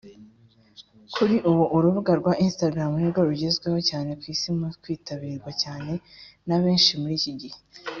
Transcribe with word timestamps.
Kuri 1.13 1.35
ubu 1.49 1.63
urubuga 1.75 2.11
rwa 2.19 2.33
Instagram 2.45 2.91
nibwo 2.97 3.21
rugezweho 3.29 3.79
cyane 3.89 4.11
ku 4.19 4.25
isi 4.33 4.49
mu 4.57 4.67
kwitabirwa 4.81 5.51
cyane 5.61 5.93
na 6.47 6.57
benshi 6.63 6.91
muri 7.01 7.15
iki 7.21 7.33
gihe 7.41 7.57